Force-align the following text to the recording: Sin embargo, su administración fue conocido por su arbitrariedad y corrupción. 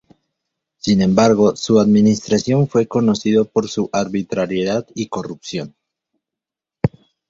Sin 0.77 1.03
embargo, 1.03 1.55
su 1.55 1.79
administración 1.79 2.67
fue 2.67 2.87
conocido 2.87 3.45
por 3.45 3.69
su 3.69 3.87
arbitrariedad 3.93 4.87
y 4.95 5.09
corrupción. 5.09 5.75